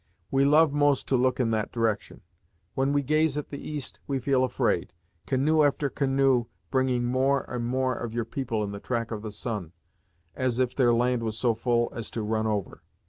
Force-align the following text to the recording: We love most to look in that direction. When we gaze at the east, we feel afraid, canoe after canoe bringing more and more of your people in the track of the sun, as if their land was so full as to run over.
We 0.31 0.45
love 0.45 0.73
most 0.73 1.07
to 1.09 1.15
look 1.15 1.39
in 1.39 1.51
that 1.51 1.71
direction. 1.71 2.21
When 2.73 2.91
we 2.91 3.03
gaze 3.03 3.37
at 3.37 3.49
the 3.51 3.61
east, 3.61 3.99
we 4.07 4.17
feel 4.17 4.43
afraid, 4.43 4.93
canoe 5.27 5.61
after 5.61 5.91
canoe 5.91 6.47
bringing 6.71 7.05
more 7.05 7.45
and 7.47 7.67
more 7.67 7.93
of 7.93 8.11
your 8.11 8.25
people 8.25 8.63
in 8.63 8.71
the 8.71 8.79
track 8.79 9.11
of 9.11 9.21
the 9.21 9.29
sun, 9.31 9.73
as 10.35 10.57
if 10.57 10.73
their 10.75 10.91
land 10.91 11.21
was 11.21 11.37
so 11.37 11.53
full 11.53 11.93
as 11.95 12.09
to 12.13 12.23
run 12.23 12.47
over. 12.47 12.81